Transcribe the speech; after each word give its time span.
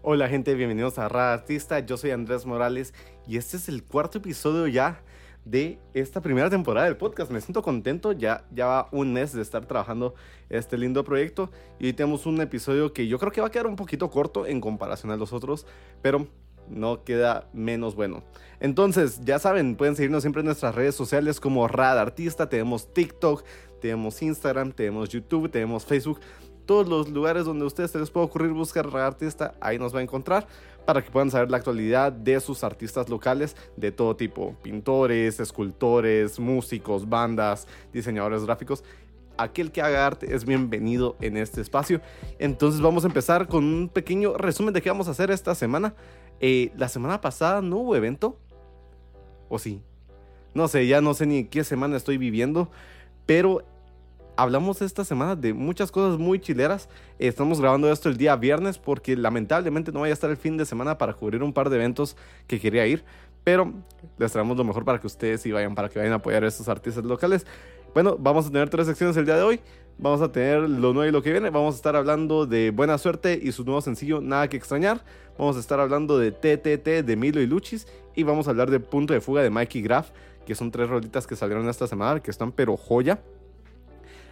Hola 0.00 0.28
gente, 0.28 0.54
bienvenidos 0.54 0.96
a 1.00 1.08
Rada 1.08 1.32
Artista, 1.32 1.80
yo 1.80 1.96
soy 1.96 2.12
Andrés 2.12 2.46
Morales 2.46 2.94
y 3.26 3.36
este 3.36 3.56
es 3.56 3.68
el 3.68 3.82
cuarto 3.82 4.18
episodio 4.18 4.68
ya 4.68 5.02
de 5.44 5.80
esta 5.92 6.20
primera 6.20 6.48
temporada 6.48 6.86
del 6.86 6.96
podcast. 6.96 7.32
Me 7.32 7.40
siento 7.40 7.62
contento, 7.62 8.12
ya, 8.12 8.44
ya 8.52 8.66
va 8.66 8.88
un 8.92 9.12
mes 9.12 9.32
de 9.32 9.42
estar 9.42 9.66
trabajando 9.66 10.14
este 10.50 10.78
lindo 10.78 11.02
proyecto 11.02 11.50
y 11.80 11.86
hoy 11.86 11.94
tenemos 11.94 12.26
un 12.26 12.40
episodio 12.40 12.92
que 12.92 13.08
yo 13.08 13.18
creo 13.18 13.32
que 13.32 13.40
va 13.40 13.48
a 13.48 13.50
quedar 13.50 13.66
un 13.66 13.74
poquito 13.74 14.08
corto 14.08 14.46
en 14.46 14.60
comparación 14.60 15.10
a 15.10 15.16
los 15.16 15.32
otros, 15.32 15.66
pero 16.00 16.28
no 16.68 17.02
queda 17.02 17.48
menos 17.52 17.96
bueno. 17.96 18.22
Entonces, 18.60 19.20
ya 19.24 19.40
saben, 19.40 19.74
pueden 19.74 19.96
seguirnos 19.96 20.22
siempre 20.22 20.40
en 20.40 20.46
nuestras 20.46 20.76
redes 20.76 20.94
sociales 20.94 21.40
como 21.40 21.66
Rad 21.66 21.98
Artista, 21.98 22.48
tenemos 22.48 22.94
TikTok, 22.94 23.42
tenemos 23.80 24.22
Instagram, 24.22 24.70
tenemos 24.70 25.08
YouTube, 25.08 25.50
tenemos 25.50 25.84
Facebook 25.84 26.20
todos 26.68 26.86
los 26.86 27.08
lugares 27.08 27.46
donde 27.46 27.64
a 27.64 27.66
ustedes 27.66 27.92
se 27.92 27.98
les 27.98 28.10
puede 28.10 28.26
ocurrir 28.26 28.52
buscar 28.52 28.86
Artista, 28.94 29.54
ahí 29.58 29.78
nos 29.78 29.94
va 29.94 30.00
a 30.00 30.02
encontrar 30.02 30.46
para 30.84 31.02
que 31.02 31.10
puedan 31.10 31.30
saber 31.30 31.50
la 31.50 31.56
actualidad 31.56 32.12
de 32.12 32.38
sus 32.40 32.62
artistas 32.62 33.08
locales 33.08 33.56
de 33.78 33.90
todo 33.90 34.14
tipo, 34.14 34.54
pintores, 34.62 35.40
escultores, 35.40 36.38
músicos, 36.38 37.08
bandas, 37.08 37.66
diseñadores 37.90 38.44
gráficos. 38.44 38.84
Aquel 39.38 39.72
que 39.72 39.80
haga 39.80 40.06
arte 40.06 40.34
es 40.34 40.44
bienvenido 40.44 41.16
en 41.22 41.38
este 41.38 41.62
espacio. 41.62 42.02
Entonces 42.38 42.82
vamos 42.82 43.04
a 43.04 43.06
empezar 43.06 43.48
con 43.48 43.64
un 43.64 43.88
pequeño 43.88 44.36
resumen 44.36 44.74
de 44.74 44.82
qué 44.82 44.90
vamos 44.90 45.08
a 45.08 45.12
hacer 45.12 45.30
esta 45.30 45.54
semana. 45.54 45.94
Eh, 46.38 46.70
la 46.76 46.90
semana 46.90 47.22
pasada 47.22 47.62
no 47.62 47.78
hubo 47.78 47.96
evento. 47.96 48.36
¿O 49.48 49.58
sí? 49.58 49.80
No 50.52 50.68
sé, 50.68 50.86
ya 50.86 51.00
no 51.00 51.14
sé 51.14 51.24
ni 51.24 51.44
qué 51.44 51.64
semana 51.64 51.96
estoy 51.96 52.18
viviendo. 52.18 52.68
Pero 53.24 53.64
hablamos 54.38 54.82
esta 54.82 55.04
semana 55.04 55.34
de 55.34 55.52
muchas 55.52 55.90
cosas 55.90 56.16
muy 56.16 56.38
chileras. 56.38 56.88
Estamos 57.18 57.60
grabando 57.60 57.90
esto 57.90 58.08
el 58.08 58.16
día 58.16 58.36
viernes 58.36 58.78
porque 58.78 59.16
lamentablemente 59.16 59.90
no 59.90 59.98
voy 59.98 60.10
a 60.10 60.12
estar 60.12 60.30
el 60.30 60.36
fin 60.36 60.56
de 60.56 60.64
semana 60.64 60.96
para 60.96 61.12
cubrir 61.12 61.42
un 61.42 61.52
par 61.52 61.68
de 61.68 61.74
eventos 61.76 62.16
que 62.46 62.60
quería 62.60 62.86
ir. 62.86 63.04
Pero 63.42 63.72
les 64.16 64.30
traemos 64.30 64.56
lo 64.56 64.62
mejor 64.62 64.84
para 64.84 65.00
que 65.00 65.08
ustedes 65.08 65.42
sí 65.42 65.50
vayan, 65.50 65.74
para 65.74 65.88
que 65.88 65.98
vayan 65.98 66.12
a 66.12 66.16
apoyar 66.16 66.44
a 66.44 66.46
estos 66.46 66.68
artistas 66.68 67.04
locales. 67.04 67.46
Bueno, 67.92 68.16
vamos 68.16 68.46
a 68.46 68.50
tener 68.50 68.70
tres 68.70 68.86
secciones 68.86 69.16
el 69.16 69.24
día 69.24 69.34
de 69.34 69.42
hoy. 69.42 69.60
Vamos 69.98 70.22
a 70.22 70.30
tener 70.30 70.60
lo 70.70 70.92
nuevo 70.92 71.06
y 71.06 71.10
lo 71.10 71.20
que 71.20 71.32
viene. 71.32 71.50
Vamos 71.50 71.74
a 71.74 71.76
estar 71.78 71.96
hablando 71.96 72.46
de 72.46 72.70
Buena 72.70 72.96
Suerte 72.96 73.40
y 73.42 73.50
su 73.50 73.64
nuevo 73.64 73.80
sencillo 73.80 74.20
Nada 74.20 74.48
que 74.48 74.56
extrañar. 74.56 75.04
Vamos 75.36 75.56
a 75.56 75.60
estar 75.60 75.80
hablando 75.80 76.16
de 76.16 76.30
TTT 76.30 77.04
de 77.04 77.16
Milo 77.16 77.40
y 77.40 77.46
Luchis. 77.48 77.88
Y 78.14 78.22
vamos 78.22 78.46
a 78.46 78.50
hablar 78.50 78.70
de 78.70 78.78
Punto 78.78 79.14
de 79.14 79.20
Fuga 79.20 79.42
de 79.42 79.50
Mikey 79.50 79.82
Graff, 79.82 80.10
que 80.46 80.54
son 80.54 80.70
tres 80.70 80.88
rolitas 80.88 81.26
que 81.26 81.34
salieron 81.34 81.68
esta 81.68 81.88
semana, 81.88 82.20
que 82.20 82.30
están 82.30 82.52
pero 82.52 82.76
joya. 82.76 83.18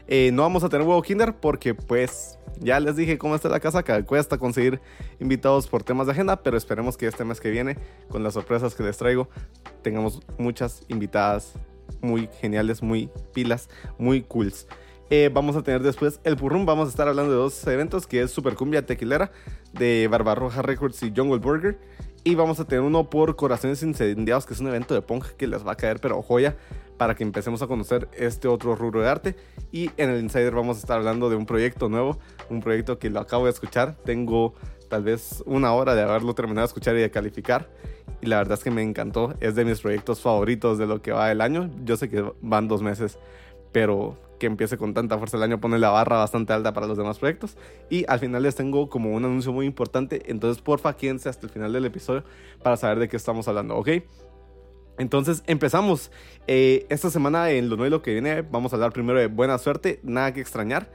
Eh, 0.09 0.31
no 0.33 0.43
vamos 0.43 0.63
a 0.63 0.69
tener 0.69 0.87
huevo 0.87 1.03
Kinder 1.03 1.35
porque 1.35 1.75
pues 1.75 2.39
ya 2.61 2.79
les 2.81 2.97
dije 2.97 3.19
cómo 3.19 3.35
está 3.35 3.49
la 3.49 3.61
casa, 3.61 3.83
que 3.83 4.05
cuesta 4.05 4.39
conseguir 4.39 4.81
invitados 5.21 5.67
por 5.67 5.83
temas 5.83 6.07
de 6.07 6.13
agenda, 6.13 6.43
pero 6.43 6.57
esperemos 6.57 6.97
que 6.97 7.07
este 7.07 7.25
mes 7.25 7.41
que 7.41 7.51
viene, 7.51 7.77
con 8.09 8.23
las 8.23 8.35
sorpresas 8.35 8.75
que 8.75 8.83
les 8.83 8.97
traigo, 8.97 9.29
tengamos 9.83 10.21
muchas 10.39 10.83
invitadas 10.89 11.55
muy 12.01 12.29
geniales, 12.41 12.83
muy 12.83 13.11
pilas, 13.33 13.69
muy 13.99 14.23
cools. 14.23 14.67
Eh, 15.09 15.31
vamos 15.33 15.55
a 15.55 15.63
tener 15.63 15.83
después 15.83 16.21
el 16.25 16.37
Purrum, 16.37 16.67
vamos 16.67 16.89
a 16.89 16.91
estar 16.91 17.07
hablando 17.07 17.33
de 17.33 17.39
dos 17.39 17.65
eventos, 17.67 18.07
que 18.07 18.23
es 18.23 18.31
Super 18.31 18.55
Cumbia 18.55 18.87
Tequilera 18.87 19.31
de 19.73 20.09
Barbarroja 20.11 20.63
Records 20.63 21.03
y 21.03 21.13
Jungle 21.15 21.39
Burger. 21.39 21.79
Y 22.27 22.35
vamos 22.35 22.59
a 22.59 22.65
tener 22.65 22.83
uno 22.83 23.09
por 23.09 23.37
Corazones 23.37 23.85
Incendiados, 23.85 24.47
que 24.47 24.55
es 24.55 24.59
un 24.59 24.67
evento 24.67 24.95
de 24.95 25.01
punk 25.01 25.27
que 25.37 25.47
les 25.47 25.65
va 25.65 25.71
a 25.71 25.77
caer, 25.77 26.01
pero 26.01 26.21
joya 26.23 26.57
para 26.97 27.15
que 27.15 27.23
empecemos 27.23 27.63
a 27.63 27.69
conocer 27.69 28.09
este 28.15 28.49
otro 28.49 28.75
rubro 28.75 29.01
de 29.01 29.09
arte. 29.09 29.37
Y 29.71 29.93
en 29.97 30.11
el 30.11 30.21
Insider 30.25 30.53
vamos 30.53 30.79
a 30.79 30.81
estar 30.81 30.97
hablando 30.99 31.31
de 31.31 31.37
un 31.37 31.47
proyecto 31.47 31.89
nuevo, 31.89 32.19
un 32.51 32.63
proyecto 32.63 32.99
que 32.99 33.11
lo 33.11 33.21
acabo 33.21 33.45
de 33.45 33.53
escuchar. 33.53 33.95
Tengo 34.05 34.55
tal 34.89 35.05
vez 35.05 35.45
una 35.47 35.73
hora 35.73 35.95
de 35.95 36.03
haberlo 36.03 36.35
terminado 36.35 36.67
de 36.67 36.71
escuchar 36.71 36.97
y 36.97 37.01
de 37.01 37.13
calificar. 37.13 37.71
Y 38.21 38.27
la 38.27 38.39
verdad 38.39 38.59
es 38.59 38.65
que 38.65 38.73
me 38.73 38.83
encantó. 38.83 39.35
Es 39.39 39.55
de 39.55 39.65
mis 39.65 39.81
proyectos 39.81 40.21
favoritos 40.21 40.79
de 40.79 40.87
lo 40.89 41.03
que 41.03 41.13
va 41.13 41.31
el 41.31 41.41
año. 41.41 41.71
Yo 41.85 41.97
sé 41.97 42.09
que 42.09 42.25
van 42.41 42.67
dos 42.67 42.83
meses, 42.83 43.21
pero 43.71 44.19
que 44.39 44.47
empiece 44.47 44.77
con 44.77 44.95
tanta 44.95 45.19
fuerza 45.19 45.37
el 45.37 45.43
año 45.43 45.61
pone 45.61 45.79
la 45.79 45.91
barra 45.91 46.19
bastante 46.19 46.53
alta 46.53 46.73
para 46.73 46.87
los 46.87 46.99
demás 46.99 47.19
proyectos. 47.19 47.57
Y 47.91 48.05
al 48.09 48.19
final 48.19 48.43
les 48.43 48.55
tengo 48.55 48.89
como 48.89 49.13
un 49.13 49.25
anuncio 49.25 49.53
muy 49.53 49.67
importante. 49.67 50.23
Entonces, 50.31 50.63
porfa, 50.63 50.97
quédense 50.97 51.29
hasta 51.29 51.47
el 51.47 51.53
final 51.53 51.73
del 51.73 51.85
episodio 51.85 52.25
para 52.63 52.77
saber 52.77 52.99
de 52.99 53.09
qué 53.09 53.17
estamos 53.17 53.49
hablando, 53.49 53.77
¿ok? 53.77 53.89
Entonces 54.99 55.43
empezamos. 55.47 56.11
Eh, 56.47 56.87
esta 56.89 57.11
semana 57.11 57.51
en 57.51 57.69
lo 57.69 57.77
nuevo 57.77 58.03
que 58.03 58.13
viene 58.13 58.43
vamos 58.43 58.73
a 58.73 58.77
hablar 58.77 58.93
primero 58.93 59.19
de 59.19 59.27
buena 59.27 59.59
suerte, 59.59 60.01
nada 60.03 60.33
que 60.33 60.41
extrañar. 60.41 60.91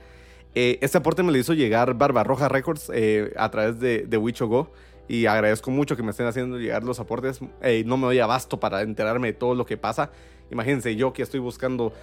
Eh, 0.53 0.79
este 0.81 0.97
aporte 0.97 1.23
me 1.23 1.31
lo 1.31 1.37
hizo 1.37 1.53
llegar 1.53 1.93
Barbarroja 1.93 2.49
Records 2.49 2.91
eh, 2.93 3.33
a 3.37 3.49
través 3.51 3.79
de, 3.79 4.05
de 4.07 4.17
Go 4.17 4.71
y 5.07 5.25
agradezco 5.25 5.71
mucho 5.71 5.95
que 5.95 6.03
me 6.03 6.11
estén 6.11 6.27
haciendo 6.27 6.57
llegar 6.57 6.83
los 6.83 6.99
aportes. 6.99 7.41
no 7.41 7.97
me 7.97 8.05
doy 8.05 8.19
abasto 8.19 8.59
para 8.59 8.81
enterarme 8.81 9.27
de 9.27 9.33
todo 9.33 9.55
lo 9.55 9.65
que 9.65 9.77
pasa. 9.77 10.11
Imagínense 10.51 10.95
yo 10.95 11.13
que 11.13 11.21
estoy 11.21 11.39
buscando 11.39 11.93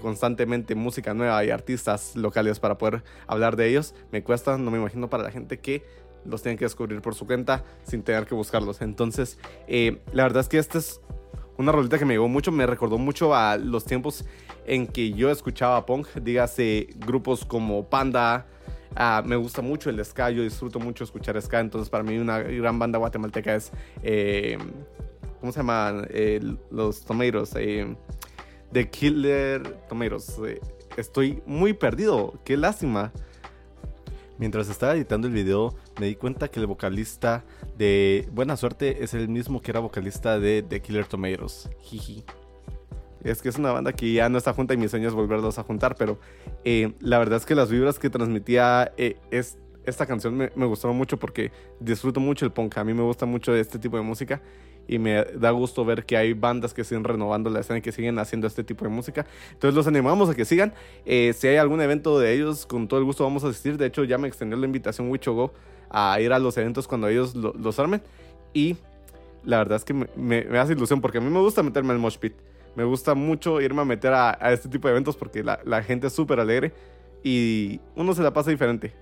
constantemente 0.00 0.74
música 0.74 1.14
nueva 1.14 1.44
y 1.44 1.50
artistas 1.50 2.16
locales 2.16 2.60
para 2.60 2.78
poder 2.78 3.02
hablar 3.26 3.56
de 3.56 3.68
ellos. 3.68 3.94
Me 4.12 4.22
cuesta, 4.22 4.56
no 4.58 4.70
me 4.70 4.78
imagino 4.78 5.08
para 5.08 5.22
la 5.22 5.30
gente 5.30 5.58
que 5.58 5.84
los 6.24 6.42
tiene 6.42 6.58
que 6.58 6.64
descubrir 6.64 7.00
por 7.00 7.14
su 7.14 7.26
cuenta 7.26 7.64
sin 7.84 8.02
tener 8.02 8.26
que 8.26 8.34
buscarlos. 8.34 8.82
Entonces, 8.82 9.38
la 10.12 10.22
verdad 10.24 10.40
es 10.40 10.48
que 10.48 10.58
este 10.58 10.78
es 10.78 11.00
una 11.56 11.72
rolita 11.72 11.98
que 11.98 12.04
me 12.04 12.14
llegó 12.14 12.28
mucho, 12.28 12.52
me 12.52 12.66
recordó 12.66 12.98
mucho 12.98 13.34
a 13.34 13.56
los 13.56 13.84
tiempos 13.84 14.24
en 14.64 14.86
que 14.86 15.12
yo 15.12 15.30
escuchaba 15.30 15.84
punk, 15.86 16.06
dígase 16.22 16.88
grupos 16.98 17.44
como 17.44 17.88
Panda, 17.88 18.46
ah, 18.94 19.22
me 19.24 19.36
gusta 19.36 19.62
mucho 19.62 19.90
el 19.90 20.04
ska, 20.04 20.30
yo 20.30 20.42
disfruto 20.42 20.78
mucho 20.80 21.04
escuchar 21.04 21.40
ska, 21.40 21.60
entonces 21.60 21.88
para 21.90 22.04
mí 22.04 22.18
una 22.18 22.40
gran 22.40 22.78
banda 22.78 22.98
guatemalteca 22.98 23.54
es, 23.54 23.72
eh, 24.02 24.58
¿cómo 25.40 25.52
se 25.52 25.60
llaman? 25.60 26.08
los 26.70 27.04
Tomatoes, 27.04 27.54
eh, 27.56 27.96
The 28.72 28.88
Killer 28.90 29.62
Tomatoes. 29.88 30.38
Eh, 30.46 30.60
estoy 30.96 31.42
muy 31.46 31.72
perdido, 31.72 32.38
qué 32.44 32.56
lástima. 32.56 33.12
Mientras 34.38 34.68
estaba 34.68 34.94
editando 34.94 35.26
el 35.26 35.34
video, 35.34 35.74
me 35.98 36.06
di 36.06 36.14
cuenta 36.14 36.48
que 36.48 36.60
el 36.60 36.66
vocalista 36.66 37.44
de 37.76 38.28
Buena 38.30 38.56
Suerte 38.56 39.02
es 39.02 39.12
el 39.14 39.28
mismo 39.28 39.60
que 39.60 39.72
era 39.72 39.80
vocalista 39.80 40.38
de 40.38 40.62
The 40.62 40.80
Killer 40.80 41.06
Tomatoes. 41.06 41.68
Jiji. 41.80 42.24
Es 43.24 43.42
que 43.42 43.48
es 43.48 43.58
una 43.58 43.72
banda 43.72 43.92
que 43.92 44.12
ya 44.12 44.28
no 44.28 44.38
está 44.38 44.52
junta 44.52 44.74
y 44.74 44.76
mi 44.76 44.88
sueño 44.88 45.08
es 45.08 45.14
volverlos 45.14 45.58
a 45.58 45.64
juntar, 45.64 45.96
pero 45.96 46.18
eh, 46.64 46.92
la 47.00 47.18
verdad 47.18 47.38
es 47.38 47.46
que 47.46 47.54
las 47.54 47.70
vibras 47.70 47.98
que 47.98 48.10
transmitía 48.10 48.92
eh, 48.96 49.16
es, 49.30 49.58
esta 49.84 50.06
canción 50.06 50.36
me, 50.36 50.52
me 50.54 50.66
gustaron 50.66 50.96
mucho 50.96 51.18
porque 51.18 51.50
disfruto 51.80 52.20
mucho 52.20 52.44
el 52.44 52.52
punk. 52.52 52.78
A 52.78 52.84
mí 52.84 52.94
me 52.94 53.02
gusta 53.02 53.26
mucho 53.26 53.54
este 53.54 53.78
tipo 53.78 53.96
de 53.96 54.02
música 54.02 54.40
y 54.88 54.98
me 54.98 55.22
da 55.22 55.50
gusto 55.50 55.84
ver 55.84 56.04
que 56.04 56.16
hay 56.16 56.32
bandas 56.32 56.72
que 56.72 56.82
siguen 56.82 57.04
renovando 57.04 57.50
la 57.50 57.60
escena 57.60 57.78
y 57.78 57.82
que 57.82 57.92
siguen 57.92 58.18
haciendo 58.18 58.46
este 58.46 58.64
tipo 58.64 58.84
de 58.84 58.90
música. 58.90 59.26
Entonces 59.52 59.74
los 59.74 59.86
animamos 59.86 60.30
a 60.30 60.34
que 60.34 60.46
sigan. 60.46 60.72
Eh, 61.04 61.34
si 61.36 61.46
hay 61.46 61.56
algún 61.56 61.80
evento 61.82 62.18
de 62.18 62.32
ellos, 62.32 62.64
con 62.64 62.88
todo 62.88 62.98
el 62.98 63.04
gusto 63.04 63.22
vamos 63.22 63.44
a 63.44 63.48
asistir. 63.48 63.76
De 63.76 63.86
hecho, 63.86 64.02
ya 64.04 64.16
me 64.16 64.26
extendió 64.26 64.56
la 64.56 64.64
invitación 64.64 65.10
Wichogo 65.10 65.52
a 65.90 66.18
ir 66.20 66.32
a 66.32 66.38
los 66.38 66.56
eventos 66.56 66.88
cuando 66.88 67.06
ellos 67.08 67.34
los 67.34 67.78
armen. 67.78 68.02
Y 68.54 68.76
la 69.44 69.58
verdad 69.58 69.76
es 69.76 69.84
que 69.84 69.92
me, 69.92 70.58
hace 70.58 70.72
ilusión 70.72 71.02
porque 71.02 71.18
a 71.18 71.20
mí 71.20 71.30
me 71.30 71.40
gusta 71.40 71.62
meterme 71.62 71.92
al 71.92 71.98
mosh 71.98 72.16
pit. 72.16 72.32
Me 72.74 72.84
gusta 72.84 73.14
mucho 73.14 73.60
irme 73.60 73.82
a 73.82 73.84
meter 73.84 74.12
a, 74.12 74.38
este 74.52 74.68
tipo 74.68 74.88
de 74.88 74.92
eventos 74.92 75.16
porque 75.16 75.42
la, 75.42 75.82
gente 75.82 76.06
es 76.06 76.12
súper 76.12 76.40
alegre 76.40 76.72
y 77.22 77.80
uno 77.96 78.14
se 78.14 78.22
la 78.22 78.32
pasa 78.32 78.50
diferente. 78.50 78.94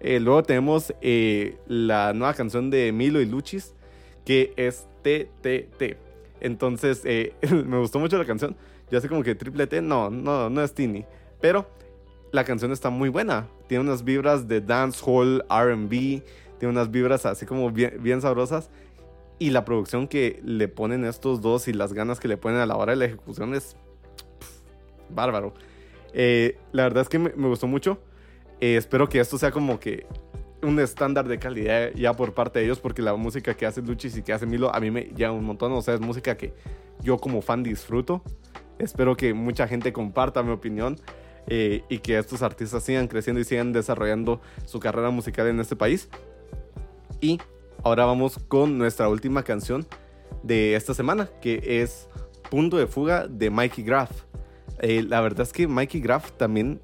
Eh, 0.00 0.20
luego 0.20 0.42
tenemos 0.42 0.94
eh, 1.00 1.56
la 1.66 2.12
nueva 2.12 2.34
canción 2.34 2.70
de 2.70 2.92
Milo 2.92 3.20
y 3.20 3.26
Luchis, 3.26 3.74
que 4.24 4.52
es 4.56 4.86
TTT. 5.02 5.96
Entonces, 6.40 7.02
eh, 7.04 7.34
me 7.50 7.78
gustó 7.78 7.98
mucho 7.98 8.18
la 8.18 8.24
canción. 8.24 8.56
Yo 8.90 9.00
sé 9.00 9.08
como 9.08 9.22
que 9.22 9.34
triple 9.34 9.66
T, 9.66 9.82
no, 9.82 10.10
no, 10.10 10.48
no 10.50 10.62
es 10.62 10.72
Tini. 10.74 11.04
Pero 11.40 11.66
la 12.32 12.44
canción 12.44 12.72
está 12.72 12.90
muy 12.90 13.08
buena. 13.08 13.48
Tiene 13.66 13.84
unas 13.84 14.04
vibras 14.04 14.46
de 14.46 14.60
dancehall, 14.60 15.44
RB, 15.48 16.22
tiene 16.58 16.72
unas 16.72 16.90
vibras 16.90 17.26
así 17.26 17.46
como 17.46 17.70
bien, 17.70 18.20
sabrosas. 18.20 18.70
Y 19.38 19.50
la 19.50 19.64
producción 19.64 20.08
que 20.08 20.40
le 20.44 20.68
ponen 20.68 21.04
estos 21.04 21.40
dos 21.40 21.68
y 21.68 21.72
las 21.72 21.92
ganas 21.92 22.20
que 22.20 22.28
le 22.28 22.36
ponen 22.36 22.58
a 22.60 22.66
la 22.66 22.76
hora 22.76 22.92
de 22.92 22.96
la 22.96 23.04
ejecución 23.04 23.54
es 23.54 23.76
bárbaro. 25.10 25.52
Eh, 26.12 26.58
la 26.72 26.84
verdad 26.84 27.02
es 27.02 27.08
que 27.08 27.18
me, 27.18 27.30
gustó 27.30 27.66
mucho. 27.66 27.98
Eh, 28.60 28.76
espero 28.76 29.08
que 29.08 29.20
esto 29.20 29.36
sea 29.36 29.50
como 29.50 29.78
que 29.78 30.06
un 30.62 30.80
estándar 30.80 31.28
de 31.28 31.38
calidad 31.38 31.92
ya 31.94 32.14
por 32.14 32.32
parte 32.32 32.58
de 32.58 32.64
ellos, 32.64 32.80
porque 32.80 33.02
la 33.02 33.14
música 33.14 33.54
que 33.54 33.66
hace 33.66 33.82
Luchis 33.82 34.16
y 34.16 34.22
que 34.22 34.32
hace 34.32 34.46
Milo 34.46 34.74
a 34.74 34.80
mí 34.80 34.90
me 34.90 35.12
llama 35.14 35.34
un 35.34 35.44
montón. 35.44 35.72
O 35.72 35.82
sea, 35.82 35.94
es 35.94 36.00
música 36.00 36.36
que 36.36 36.54
yo 37.02 37.18
como 37.18 37.42
fan 37.42 37.62
disfruto. 37.62 38.22
Espero 38.78 39.16
que 39.16 39.34
mucha 39.34 39.68
gente 39.68 39.92
comparta 39.92 40.42
mi 40.42 40.52
opinión 40.52 40.96
eh, 41.46 41.82
y 41.88 41.98
que 41.98 42.18
estos 42.18 42.42
artistas 42.42 42.82
sigan 42.82 43.08
creciendo 43.08 43.40
y 43.40 43.44
sigan 43.44 43.72
desarrollando 43.72 44.40
su 44.64 44.80
carrera 44.80 45.10
musical 45.10 45.46
en 45.46 45.60
este 45.60 45.76
país. 45.76 46.08
Y 47.20 47.38
ahora 47.86 48.04
vamos 48.04 48.40
con 48.48 48.78
nuestra 48.78 49.08
última 49.08 49.44
canción 49.44 49.86
de 50.42 50.74
esta 50.74 50.92
semana, 50.92 51.30
que 51.40 51.82
es 51.82 52.08
Punto 52.50 52.78
de 52.78 52.88
Fuga 52.88 53.28
de 53.28 53.48
Mikey 53.48 53.84
Graff. 53.84 54.10
Eh, 54.80 55.04
la 55.04 55.20
verdad 55.20 55.42
es 55.42 55.52
que 55.52 55.68
Mikey 55.68 56.00
Graff 56.00 56.32
también 56.32 56.80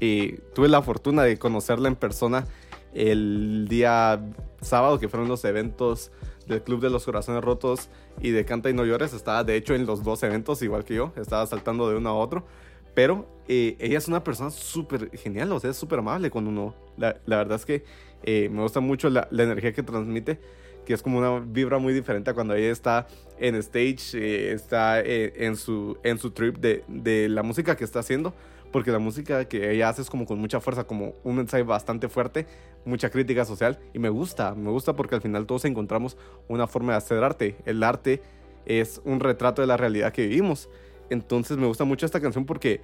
eh, 0.00 0.40
tuve 0.54 0.68
la 0.68 0.80
fortuna 0.80 1.24
de 1.24 1.38
conocerla 1.38 1.88
en 1.88 1.94
persona 1.94 2.46
el 2.94 3.66
día 3.68 4.32
sábado, 4.62 4.98
que 4.98 5.10
fueron 5.10 5.28
los 5.28 5.44
eventos 5.44 6.10
del 6.46 6.62
Club 6.62 6.80
de 6.80 6.88
los 6.88 7.04
Corazones 7.04 7.44
Rotos 7.44 7.90
y 8.22 8.30
de 8.30 8.46
Canta 8.46 8.70
y 8.70 8.72
No 8.72 8.86
Llores. 8.86 9.12
Estaba 9.12 9.44
de 9.44 9.56
hecho 9.56 9.74
en 9.74 9.84
los 9.84 10.04
dos 10.04 10.22
eventos, 10.22 10.62
igual 10.62 10.86
que 10.86 10.94
yo. 10.94 11.12
Estaba 11.16 11.46
saltando 11.46 11.90
de 11.90 11.96
uno 11.96 12.08
a 12.08 12.14
otro. 12.14 12.46
Pero 12.94 13.26
eh, 13.46 13.76
ella 13.78 13.98
es 13.98 14.08
una 14.08 14.24
persona 14.24 14.50
súper 14.50 15.10
genial, 15.18 15.52
o 15.52 15.60
sea, 15.60 15.68
es 15.68 15.76
súper 15.76 15.98
amable 15.98 16.30
con 16.30 16.46
uno. 16.46 16.74
La, 16.96 17.20
la, 17.26 17.36
verdad 17.36 17.56
es 17.56 17.66
que 17.66 17.84
eh, 18.22 18.48
me 18.50 18.62
gusta 18.62 18.80
mucho 18.80 19.10
la, 19.10 19.28
energía 19.30 19.72
que 19.72 19.82
transmite, 19.82 20.38
que 20.84 20.94
es 20.94 21.02
como 21.02 21.18
una 21.18 21.40
vibra 21.40 21.78
muy 21.78 21.92
diferente 21.92 22.30
a 22.30 22.34
cuando 22.34 22.54
ella 22.54 22.70
está 22.70 23.06
en 23.38 23.54
stage, 23.56 24.14
eh, 24.14 24.52
está 24.52 25.00
en, 25.00 25.56
su, 25.56 25.98
en 26.02 26.18
su 26.18 26.30
trip 26.30 26.58
de, 26.58 26.84
de 26.88 27.28
la 27.28 27.42
música 27.42 27.76
que 27.76 27.84
está 27.84 28.00
haciendo 28.00 28.34
porque 28.76 28.90
la 28.90 28.98
música 28.98 29.46
que 29.46 29.72
ella 29.72 29.88
hace 29.88 30.02
es 30.02 30.10
como 30.10 30.26
con 30.26 30.38
mucha 30.38 30.60
fuerza, 30.60 30.84
como 30.84 31.14
un 31.24 31.36
mensaje 31.36 31.62
bastante 31.62 32.10
fuerte, 32.10 32.46
mucha 32.84 33.08
crítica 33.10 33.44
social 33.44 33.78
y 33.94 33.98
me 33.98 34.08
gusta, 34.08 34.54
me 34.54 34.70
gusta 34.70 34.94
porque 34.94 35.14
al 35.14 35.22
final 35.22 35.46
todos 35.46 35.64
encontramos 35.64 36.16
una 36.48 36.66
forma 36.66 36.92
de 36.92 36.98
hacer 36.98 37.24
arte. 37.24 37.56
El 37.64 37.82
arte 37.82 38.20
es 38.66 39.00
un 39.04 39.20
retrato 39.20 39.62
de 39.62 39.68
la 39.68 39.76
realidad 39.76 40.12
que 40.12 40.26
vivimos. 40.26 40.68
Entonces 41.08 41.56
me 41.56 41.66
gusta 41.66 41.84
mucho 41.84 42.04
esta 42.04 42.20
canción 42.20 42.44
porque 42.44 42.80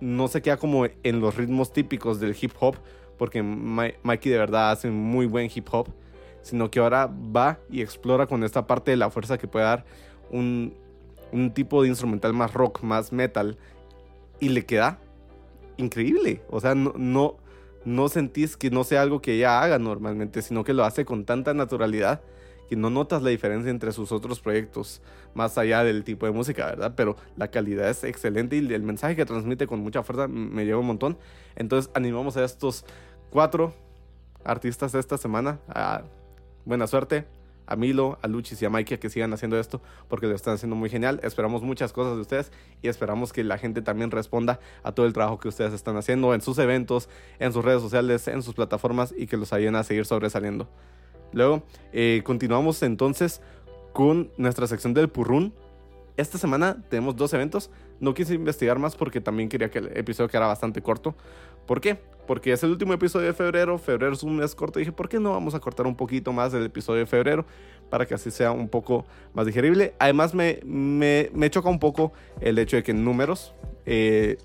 no 0.00 0.28
se 0.28 0.42
queda 0.42 0.58
como 0.58 0.86
en 0.86 1.20
los 1.20 1.36
ritmos 1.36 1.72
típicos 1.72 2.20
del 2.20 2.36
hip 2.40 2.52
hop, 2.60 2.76
porque 3.22 3.40
Mikey 3.40 4.32
de 4.32 4.36
verdad 4.36 4.72
hace 4.72 4.90
muy 4.90 5.26
buen 5.26 5.48
hip 5.54 5.68
hop, 5.70 5.86
sino 6.40 6.72
que 6.72 6.80
ahora 6.80 7.06
va 7.06 7.60
y 7.70 7.80
explora 7.80 8.26
con 8.26 8.42
esta 8.42 8.66
parte 8.66 8.90
de 8.90 8.96
la 8.96 9.10
fuerza 9.10 9.38
que 9.38 9.46
puede 9.46 9.64
dar 9.64 9.84
un, 10.32 10.74
un 11.30 11.54
tipo 11.54 11.84
de 11.84 11.88
instrumental 11.88 12.32
más 12.32 12.52
rock, 12.52 12.82
más 12.82 13.12
metal, 13.12 13.58
y 14.40 14.48
le 14.48 14.66
queda 14.66 14.98
increíble. 15.76 16.42
O 16.50 16.58
sea, 16.58 16.74
no, 16.74 16.94
no, 16.96 17.36
no 17.84 18.08
sentís 18.08 18.56
que 18.56 18.70
no 18.70 18.82
sea 18.82 19.02
algo 19.02 19.22
que 19.22 19.34
ella 19.34 19.62
haga 19.62 19.78
normalmente, 19.78 20.42
sino 20.42 20.64
que 20.64 20.72
lo 20.72 20.84
hace 20.84 21.04
con 21.04 21.24
tanta 21.24 21.54
naturalidad 21.54 22.22
que 22.72 22.76
no 22.76 22.88
notas 22.88 23.22
la 23.22 23.28
diferencia 23.28 23.70
entre 23.70 23.92
sus 23.92 24.12
otros 24.12 24.40
proyectos, 24.40 25.02
más 25.34 25.58
allá 25.58 25.84
del 25.84 26.04
tipo 26.04 26.24
de 26.24 26.32
música, 26.32 26.64
¿verdad? 26.64 26.94
Pero 26.96 27.16
la 27.36 27.48
calidad 27.48 27.90
es 27.90 28.02
excelente 28.02 28.56
y 28.56 28.60
el 28.60 28.82
mensaje 28.82 29.14
que 29.14 29.26
transmite 29.26 29.66
con 29.66 29.80
mucha 29.80 30.02
fuerza 30.02 30.26
me 30.26 30.64
lleva 30.64 30.80
un 30.80 30.86
montón. 30.86 31.18
Entonces 31.54 31.90
animamos 31.94 32.38
a 32.38 32.44
estos 32.44 32.86
cuatro 33.32 33.72
artistas 34.44 34.92
de 34.92 35.00
esta 35.00 35.16
semana 35.16 35.58
a 35.68 36.02
buena 36.64 36.86
suerte 36.86 37.24
a 37.66 37.76
Milo, 37.76 38.18
a 38.20 38.28
Luchis 38.28 38.60
y 38.60 38.66
a 38.66 38.70
Mikey 38.70 38.98
que 38.98 39.08
sigan 39.08 39.32
haciendo 39.32 39.58
esto 39.58 39.80
porque 40.08 40.26
lo 40.26 40.34
están 40.34 40.54
haciendo 40.54 40.76
muy 40.76 40.90
genial. 40.90 41.20
Esperamos 41.22 41.62
muchas 41.62 41.92
cosas 41.92 42.16
de 42.16 42.20
ustedes 42.20 42.52
y 42.82 42.88
esperamos 42.88 43.32
que 43.32 43.44
la 43.44 43.56
gente 43.56 43.80
también 43.80 44.10
responda 44.10 44.60
a 44.82 44.92
todo 44.92 45.06
el 45.06 45.14
trabajo 45.14 45.38
que 45.38 45.48
ustedes 45.48 45.72
están 45.72 45.96
haciendo 45.96 46.34
en 46.34 46.42
sus 46.42 46.58
eventos, 46.58 47.08
en 47.38 47.52
sus 47.52 47.64
redes 47.64 47.80
sociales, 47.80 48.28
en 48.28 48.42
sus 48.42 48.54
plataformas 48.54 49.14
y 49.16 49.26
que 49.26 49.36
los 49.36 49.52
ayuden 49.52 49.76
a 49.76 49.84
seguir 49.84 50.04
sobresaliendo. 50.04 50.68
Luego, 51.32 51.62
eh, 51.92 52.20
continuamos 52.24 52.82
entonces 52.82 53.40
con 53.94 54.30
nuestra 54.36 54.66
sección 54.66 54.92
del 54.92 55.08
Purrún. 55.08 55.54
Esta 56.16 56.36
semana 56.36 56.76
tenemos 56.88 57.16
dos 57.16 57.32
eventos. 57.32 57.70
No 58.00 58.12
quise 58.14 58.34
investigar 58.34 58.78
más 58.78 58.96
porque 58.96 59.20
también 59.20 59.48
quería 59.48 59.70
que 59.70 59.78
el 59.78 59.96
episodio 59.96 60.28
quedara 60.28 60.46
bastante 60.46 60.82
corto. 60.82 61.14
¿Por 61.66 61.80
qué? 61.80 61.98
Porque 62.26 62.52
es 62.52 62.62
el 62.62 62.70
último 62.70 62.92
episodio 62.92 63.28
de 63.28 63.32
febrero. 63.32 63.78
Febrero 63.78 64.12
es 64.12 64.22
un 64.22 64.36
mes 64.36 64.54
corto. 64.54 64.78
dije, 64.78 64.92
¿por 64.92 65.08
qué 65.08 65.18
no 65.18 65.30
vamos 65.30 65.54
a 65.54 65.60
cortar 65.60 65.86
un 65.86 65.96
poquito 65.96 66.32
más 66.32 66.52
del 66.52 66.64
episodio 66.64 67.00
de 67.00 67.06
febrero? 67.06 67.46
Para 67.88 68.06
que 68.06 68.14
así 68.14 68.30
sea 68.30 68.52
un 68.52 68.68
poco 68.68 69.06
más 69.32 69.46
digerible. 69.46 69.94
Además, 69.98 70.34
me, 70.34 70.60
me, 70.64 71.30
me 71.32 71.50
choca 71.50 71.68
un 71.68 71.78
poco 71.78 72.12
el 72.40 72.58
hecho 72.58 72.76
de 72.76 72.82
que 72.82 72.90
en 72.90 73.04
números 73.04 73.54
eh, 73.86 74.36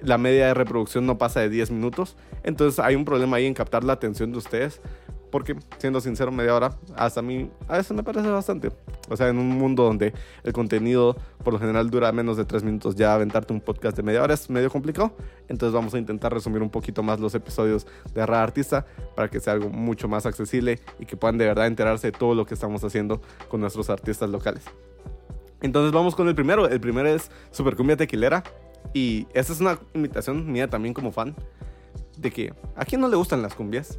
la 0.00 0.18
media 0.18 0.46
de 0.46 0.54
reproducción 0.54 1.06
no 1.06 1.18
pasa 1.18 1.40
de 1.40 1.48
10 1.48 1.72
minutos. 1.72 2.16
Entonces 2.44 2.78
hay 2.78 2.94
un 2.94 3.04
problema 3.04 3.38
ahí 3.38 3.46
en 3.46 3.54
captar 3.54 3.82
la 3.82 3.94
atención 3.94 4.32
de 4.32 4.38
ustedes 4.38 4.80
porque 5.32 5.56
siendo 5.78 6.00
sincero, 6.00 6.30
media 6.30 6.54
hora 6.54 6.76
hasta 6.94 7.20
a 7.20 7.22
mí 7.22 7.50
a 7.66 7.78
veces 7.78 7.96
me 7.96 8.02
parece 8.02 8.28
bastante. 8.28 8.70
O 9.08 9.16
sea, 9.16 9.28
en 9.28 9.38
un 9.38 9.48
mundo 9.48 9.82
donde 9.82 10.12
el 10.44 10.52
contenido 10.52 11.16
por 11.42 11.54
lo 11.54 11.58
general 11.58 11.90
dura 11.90 12.12
menos 12.12 12.36
de 12.36 12.44
tres 12.44 12.62
minutos, 12.62 12.94
ya 12.94 13.14
aventarte 13.14 13.52
un 13.52 13.62
podcast 13.62 13.96
de 13.96 14.02
media 14.02 14.22
hora 14.22 14.34
es 14.34 14.50
medio 14.50 14.70
complicado. 14.70 15.16
Entonces 15.48 15.74
vamos 15.74 15.94
a 15.94 15.98
intentar 15.98 16.32
resumir 16.32 16.62
un 16.62 16.68
poquito 16.68 17.02
más 17.02 17.18
los 17.18 17.34
episodios 17.34 17.86
de 18.14 18.24
Rara 18.26 18.42
Artista 18.42 18.84
para 19.16 19.28
que 19.30 19.40
sea 19.40 19.54
algo 19.54 19.70
mucho 19.70 20.06
más 20.06 20.26
accesible 20.26 20.78
y 21.00 21.06
que 21.06 21.16
puedan 21.16 21.38
de 21.38 21.46
verdad 21.46 21.66
enterarse 21.66 22.12
de 22.12 22.12
todo 22.12 22.34
lo 22.34 22.44
que 22.44 22.52
estamos 22.52 22.84
haciendo 22.84 23.22
con 23.48 23.62
nuestros 23.62 23.88
artistas 23.88 24.28
locales. 24.28 24.62
Entonces 25.62 25.92
vamos 25.92 26.14
con 26.14 26.28
el 26.28 26.34
primero. 26.34 26.68
El 26.68 26.80
primero 26.80 27.08
es 27.08 27.30
Super 27.50 27.74
Cumbia 27.74 27.96
Tequilera. 27.96 28.44
Y 28.92 29.26
esta 29.32 29.54
es 29.54 29.60
una 29.60 29.78
invitación 29.94 30.52
mía 30.52 30.68
también 30.68 30.92
como 30.92 31.10
fan 31.10 31.34
de 32.18 32.30
que 32.30 32.52
a 32.76 32.84
quién 32.84 33.00
no 33.00 33.08
le 33.08 33.16
gustan 33.16 33.40
las 33.40 33.54
cumbias. 33.54 33.98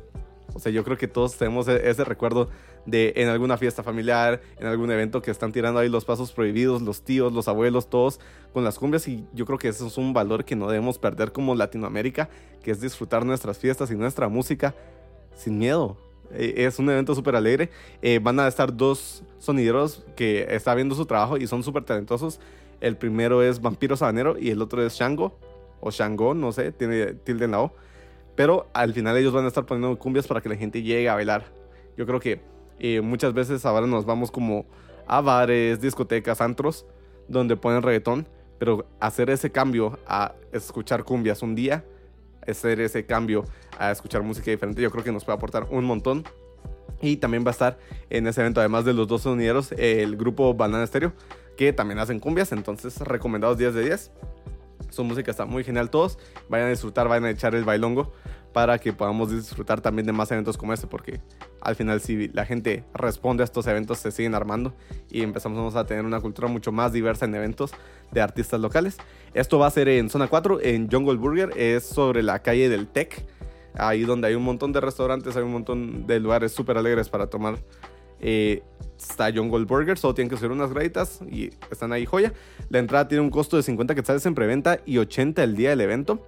O 0.54 0.60
sea, 0.60 0.72
yo 0.72 0.84
creo 0.84 0.98
que 0.98 1.08
todos 1.08 1.38
tenemos 1.38 1.68
e-, 1.68 1.90
ese 1.90 2.04
recuerdo 2.04 2.50
de 2.86 3.14
en 3.16 3.30
alguna 3.30 3.58
fiesta 3.58 3.84
familiar, 3.84 4.42
en 4.60 4.68
algún 4.68 4.92
evento 4.92 5.22
que 5.22 5.32
están 5.32 5.52
tirando 5.52 5.80
ahí 5.80 5.90
los 5.90 6.06
pasos 6.06 6.32
prohibidos, 6.32 6.82
los 6.82 7.02
tíos, 7.02 7.34
los 7.34 7.48
abuelos, 7.48 7.90
todos 7.90 8.20
con 8.52 8.64
las 8.64 8.78
cumbias 8.78 9.08
y 9.08 9.26
yo 9.34 9.46
creo 9.46 9.58
que 9.58 9.70
eso 9.70 9.88
es 9.88 9.98
un 9.98 10.14
valor 10.14 10.46
que 10.46 10.56
no 10.56 10.68
debemos 10.68 10.98
perder 11.00 11.32
como 11.32 11.56
Latinoamérica, 11.56 12.30
que 12.62 12.72
es 12.72 12.82
disfrutar 12.82 13.26
nuestras 13.26 13.58
fiestas 13.58 13.90
y 13.92 13.96
nuestra 13.96 14.28
música 14.28 14.76
sin 15.36 15.58
miedo. 15.58 15.98
E-, 16.32 16.66
es 16.66 16.80
un 16.80 16.90
evento 16.90 17.16
súper 17.16 17.36
alegre. 17.36 17.70
Eh, 18.02 18.20
van 18.22 18.40
a 18.40 18.48
estar 18.48 18.76
dos 18.76 19.24
sonideros 19.40 20.06
que 20.16 20.46
están 20.50 20.76
viendo 20.76 20.96
su 20.96 21.06
trabajo 21.06 21.38
y 21.38 21.48
son 21.48 21.64
súper 21.64 21.84
talentosos. 21.84 22.40
El 22.82 22.98
primero 22.98 23.42
es 23.42 23.62
Vampiro 23.62 23.96
Sabanero 23.96 24.38
y 24.38 24.50
el 24.50 24.62
otro 24.62 24.86
es 24.86 24.94
Shango, 24.94 25.38
o 25.80 25.90
Shango, 25.90 26.34
no 26.34 26.52
sé, 26.52 26.72
tiene 26.72 27.14
tilde 27.14 27.46
en 27.46 27.52
la 27.52 27.62
O. 27.62 27.74
Pero 28.36 28.68
al 28.74 28.94
final 28.94 29.18
ellos 29.18 29.34
van 29.34 29.46
a 29.46 29.48
estar 29.48 29.66
poniendo 29.66 29.98
cumbias 29.98 30.28
para 30.28 30.42
que 30.42 30.50
la 30.50 30.56
gente 30.56 30.82
llegue 30.82 31.10
a 31.10 31.16
bailar. 31.16 31.46
Yo 31.98 32.06
creo 32.06 32.20
que 32.20 32.42
eh, 32.80 33.02
muchas 33.02 33.34
veces 33.34 33.66
ahora 33.66 33.86
nos 33.86 34.06
vamos 34.06 34.32
como 34.32 34.66
a 35.06 35.22
bares, 35.22 35.82
discotecas, 35.82 36.42
antros, 36.42 36.86
donde 37.28 37.56
ponen 37.56 37.82
reggaetón. 37.82 38.28
Pero 38.60 38.86
hacer 39.00 39.30
ese 39.30 39.52
cambio 39.52 40.00
a 40.08 40.34
escuchar 40.52 41.04
cumbias 41.04 41.42
un 41.42 41.54
día, 41.54 41.84
hacer 42.48 42.80
ese 42.80 43.06
cambio 43.06 43.44
a 43.78 43.92
escuchar 43.92 44.24
música 44.24 44.52
diferente, 44.52 44.82
yo 44.82 44.92
creo 44.92 45.04
que 45.04 45.12
nos 45.12 45.26
puede 45.26 45.38
aportar 45.38 45.68
un 45.70 45.86
montón. 45.86 46.24
Y 47.02 47.18
también 47.18 47.44
va 47.44 47.50
a 47.50 47.52
estar 47.52 47.78
en 48.10 48.28
ese 48.28 48.40
evento, 48.40 48.62
además 48.62 48.86
de 48.86 48.94
los 48.94 49.08
dos 49.08 49.24
sonideros, 49.24 49.74
el 49.74 50.16
grupo 50.16 50.54
Banana 50.54 50.88
Stereo, 50.88 51.12
que 51.58 51.74
también 51.74 52.00
hacen 52.00 52.20
cumbias. 52.20 52.54
Entonces, 52.54 52.98
recomendados 53.00 53.58
10 53.58 53.74
de 53.74 53.84
10. 53.84 54.12
Su 54.94 55.04
música 55.04 55.32
está 55.32 55.46
muy 55.46 55.64
genial 55.64 55.90
todos. 55.90 56.20
Vayan 56.50 56.68
a 56.68 56.70
disfrutar, 56.70 57.08
vayan 57.08 57.26
a 57.26 57.32
echar 57.32 57.56
el 57.56 57.64
bailongo 57.64 58.14
para 58.54 58.78
que 58.78 58.94
podamos 58.94 59.32
disfrutar 59.32 59.82
también 59.82 60.06
de 60.06 60.14
más 60.14 60.32
eventos 60.32 60.56
como 60.56 60.72
este, 60.72 60.86
porque 60.86 61.20
al 61.62 61.76
final 61.76 62.00
si 62.00 62.28
la 62.28 62.46
gente 62.46 62.84
responde 62.94 63.42
a 63.42 63.46
estos 63.46 63.66
eventos 63.66 63.98
se 63.98 64.12
siguen 64.12 64.36
armando 64.36 64.76
y 65.10 65.24
empezamos 65.24 65.76
a 65.76 65.88
tener 65.88 66.06
una 66.06 66.22
cultura 66.22 66.48
mucho 66.48 66.72
más 66.72 66.94
diversa 66.94 67.26
en 67.26 67.34
eventos 67.34 67.72
de 68.12 68.22
artistas 68.22 68.60
locales. 68.60 68.98
Esto 69.34 69.58
va 69.58 69.66
a 69.66 69.72
ser 69.72 69.88
en 69.90 70.12
Zona 70.12 70.28
4, 70.28 70.62
en 70.62 70.92
Jungle 70.92 71.18
Burger, 71.18 71.50
es 71.58 71.84
sobre 71.84 72.22
la 72.22 72.44
calle 72.44 72.70
del 72.70 72.88
Tech, 72.88 73.26
ahí 73.74 74.04
donde 74.04 74.28
hay 74.28 74.36
un 74.36 74.44
montón 74.44 74.72
de 74.74 74.82
restaurantes, 74.82 75.36
hay 75.36 75.42
un 75.42 75.54
montón 75.54 76.06
de 76.06 76.20
lugares 76.20 76.52
súper 76.52 76.78
alegres 76.78 77.10
para 77.10 77.28
tomar 77.28 77.58
eh, 78.20 78.62
está 79.10 79.32
Jungle 79.34 79.66
Burger, 79.66 79.98
solo 79.98 80.14
tienen 80.14 80.30
que 80.30 80.36
hacer 80.36 80.52
unas 80.52 80.72
graditas 80.72 81.22
y 81.30 81.52
están 81.72 81.94
ahí 81.94 82.06
joya. 82.06 82.34
La 82.70 82.80
entrada 82.80 83.08
tiene 83.08 83.22
un 83.22 83.30
costo 83.30 83.58
de 83.58 83.64
50 83.64 83.96
quetzales 83.96 84.26
en 84.26 84.36
preventa 84.36 84.80
y 84.86 84.98
80 84.98 85.44
el 85.44 85.56
día 85.56 85.70
del 85.70 85.82
evento. 85.82 86.26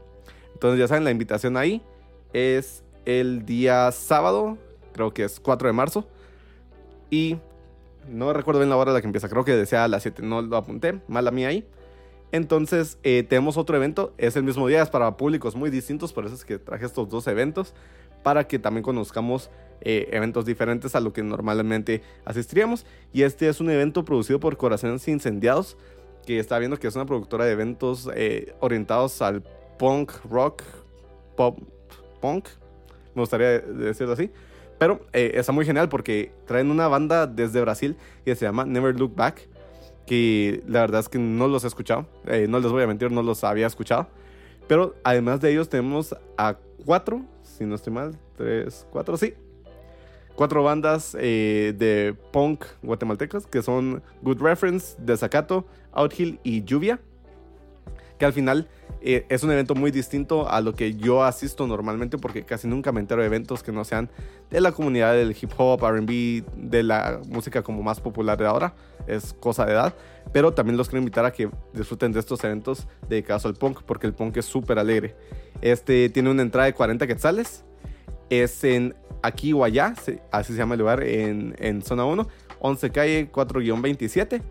Entonces 0.53 0.79
ya 0.79 0.87
saben, 0.87 1.03
la 1.03 1.11
invitación 1.11 1.57
ahí 1.57 1.81
es 2.33 2.83
el 3.05 3.45
día 3.45 3.91
sábado, 3.91 4.57
creo 4.93 5.13
que 5.13 5.23
es 5.23 5.39
4 5.39 5.67
de 5.67 5.73
marzo. 5.73 6.07
Y 7.09 7.37
no 8.07 8.33
recuerdo 8.33 8.59
bien 8.59 8.69
la 8.69 8.77
hora 8.77 8.91
a 8.91 8.93
la 8.93 9.01
que 9.01 9.07
empieza, 9.07 9.29
creo 9.29 9.45
que 9.45 9.55
desea 9.55 9.83
a 9.83 9.87
las 9.87 10.03
7, 10.03 10.21
no 10.21 10.41
lo 10.41 10.57
apunté, 10.57 11.01
mala 11.07 11.31
mía 11.31 11.49
ahí. 11.49 11.67
Entonces 12.31 12.97
eh, 13.03 13.23
tenemos 13.23 13.57
otro 13.57 13.77
evento, 13.77 14.13
es 14.17 14.35
el 14.35 14.43
mismo 14.43 14.67
día, 14.67 14.81
es 14.81 14.89
para 14.89 15.15
públicos 15.15 15.55
muy 15.55 15.69
distintos, 15.69 16.11
por 16.11 16.25
eso 16.25 16.35
es 16.35 16.43
que 16.43 16.57
traje 16.57 16.85
estos 16.85 17.07
dos 17.09 17.27
eventos 17.27 17.73
para 18.23 18.47
que 18.47 18.59
también 18.59 18.83
conozcamos 18.83 19.49
eh, 19.81 20.09
eventos 20.11 20.45
diferentes 20.45 20.95
a 20.95 20.99
lo 20.99 21.13
que 21.13 21.23
normalmente 21.23 22.01
asistiríamos. 22.25 22.85
Y 23.13 23.23
este 23.23 23.47
es 23.47 23.59
un 23.59 23.69
evento 23.69 24.05
producido 24.05 24.39
por 24.39 24.57
Corazones 24.57 25.07
Incendiados, 25.07 25.77
que 26.25 26.39
está 26.39 26.57
viendo 26.59 26.77
que 26.77 26.87
es 26.87 26.95
una 26.95 27.05
productora 27.05 27.45
de 27.45 27.51
eventos 27.51 28.09
eh, 28.15 28.53
orientados 28.59 29.21
al 29.21 29.43
punk, 29.77 30.11
rock, 30.29 30.63
pop, 31.35 31.59
punk. 32.21 32.47
Me 33.13 33.21
gustaría 33.21 33.59
decirlo 33.59 34.13
así. 34.13 34.31
Pero 34.77 35.05
eh, 35.13 35.31
está 35.35 35.51
muy 35.51 35.65
genial 35.65 35.87
porque 35.87 36.33
traen 36.45 36.69
una 36.69 36.87
banda 36.87 37.27
desde 37.27 37.61
Brasil 37.61 37.95
que 38.25 38.35
se 38.35 38.45
llama 38.45 38.65
Never 38.65 38.97
Look 38.99 39.15
Back. 39.15 39.47
Que 40.05 40.61
la 40.67 40.81
verdad 40.81 40.99
es 40.99 41.09
que 41.09 41.17
no 41.17 41.47
los 41.47 41.63
he 41.63 41.67
escuchado. 41.67 42.05
no 42.47 42.59
les 42.59 42.71
voy 42.71 42.83
a 42.83 42.87
mentir, 42.87 43.11
no 43.11 43.23
los 43.23 43.43
había 43.43 43.67
escuchado. 43.67 44.07
Pero 44.67 44.95
además 45.03 45.41
de 45.41 45.51
ellos 45.51 45.69
tenemos 45.69 46.15
a 46.37 46.57
cuatro 46.85 47.23
si 47.57 47.65
no 47.65 47.75
estoy 47.75 47.93
mal, 47.93 48.17
tres, 48.35 48.85
cuatro, 48.91 49.15
sí. 49.17 49.33
Cuatro 50.35 50.63
bandas 50.63 51.15
eh, 51.19 51.73
de 51.77 52.15
punk 52.31 52.65
guatemaltecas 52.83 53.47
que 53.47 53.61
son 53.61 54.03
Good 54.21 54.41
Reference, 54.41 54.95
Desacato, 54.99 55.65
Outhill 55.93 56.39
y 56.43 56.63
Lluvia. 56.63 56.99
que 58.19 58.25
al 58.25 58.33
final 58.33 58.67
eh, 59.01 59.25
es 59.29 59.43
un 59.43 59.51
evento 59.51 59.75
muy 59.75 59.91
distinto 59.91 60.49
a 60.49 60.61
lo 60.61 60.73
que 60.73 60.95
yo 60.95 61.23
asisto 61.23 61.67
normalmente 61.67 62.17
porque 62.17 62.43
casi 62.43 62.67
nunca 62.67 62.91
me 62.91 62.99
entero 62.99 63.21
de 63.21 63.27
eventos 63.27 63.61
que 63.61 63.71
no 63.71 63.83
sean 63.83 64.09
de 64.49 64.59
la 64.61 64.71
comunidad 64.71 65.13
del 65.13 65.35
hip 65.39 65.51
hop, 65.57 65.81
RB, 65.83 66.43
de 66.55 66.83
la 66.83 67.21
música 67.27 67.61
como 67.61 67.83
más 67.83 68.01
popular 68.01 68.37
de 68.37 68.47
ahora, 68.47 68.73
es 69.07 69.33
cosa 69.33 69.65
de 69.65 69.73
edad, 69.73 69.93
pero 70.33 70.53
también 70.53 70.75
los 70.75 70.89
quiero 70.89 70.99
invitar 70.99 71.23
a 71.25 71.31
que 71.31 71.49
disfruten 71.73 72.11
de 72.11 72.19
estos 72.19 72.43
eventos 72.43 72.87
dedicados 73.07 73.45
al 73.45 73.53
punk 73.53 73.83
porque 73.83 74.07
el 74.07 74.13
punk 74.13 74.37
es 74.37 74.45
súper 74.45 74.79
alegre. 74.79 75.15
Este 75.61 76.09
tiene 76.09 76.29
una 76.29 76.41
entrada 76.41 76.65
de 76.65 76.73
40 76.73 77.05
quetzales, 77.05 77.63
es 78.29 78.63
en 78.63 78.95
aquí 79.25 79.53
o 79.53 79.63
allá, 79.63 79.93
así 80.31 80.53
se 80.53 80.57
llama 80.57 80.75
el 80.75 80.79
lugar, 80.79 81.03
en, 81.03 81.55
en 81.59 81.81
zona 81.81 82.05
1, 82.05 82.27
11 82.59 82.89
calle 82.91 83.31
4-27 83.31 84.41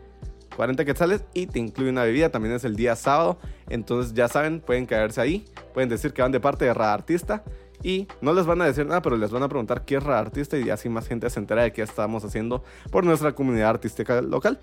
40 0.54 0.85
quetzales 0.85 1.25
y 1.35 1.47
te 1.47 1.59
incluye 1.59 1.90
una 1.90 2.04
bebida. 2.04 2.31
También 2.31 2.54
es 2.54 2.64
el 2.64 2.76
día 2.76 2.97
sábado. 2.97 3.38
Entonces 3.69 4.14
ya 4.14 4.28
saben, 4.28 4.61
pueden 4.61 4.87
caerse 4.87 5.21
ahí. 5.21 5.45
Pueden 5.73 5.88
decir 5.88 6.12
que 6.12 6.23
van 6.23 6.33
de 6.33 6.40
parte 6.40 6.64
de 6.64 6.75
Rada 6.75 6.95
Artista. 6.95 7.45
Y 7.83 8.09
no 8.23 8.33
les 8.33 8.47
van 8.47 8.62
a 8.62 8.64
decir 8.64 8.87
nada, 8.87 9.02
pero 9.02 9.16
les 9.16 9.31
van 9.31 9.43
a 9.43 9.49
preguntar 9.49 9.85
qué 9.85 9.97
es 9.97 10.02
Rada 10.02 10.21
Artista. 10.21 10.57
Y 10.59 10.71
así 10.71 10.88
más 10.88 11.07
gente 11.07 11.28
se 11.28 11.38
entera 11.38 11.62
de 11.62 11.73
qué 11.73 11.83
estamos 11.83 12.25
haciendo 12.25 12.64
por 12.90 13.04
nuestra 13.04 13.35
comunidad 13.35 13.71
artística 13.71 14.23
local. 14.23 14.61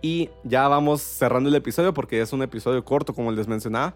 Y 0.00 0.30
ya 0.44 0.68
vamos 0.68 1.02
cerrando 1.02 1.48
el 1.48 1.54
episodio 1.54 1.92
porque 1.92 2.20
es 2.20 2.32
un 2.32 2.42
episodio 2.42 2.84
corto, 2.84 3.14
como 3.14 3.32
les 3.32 3.48
mencionaba. 3.48 3.94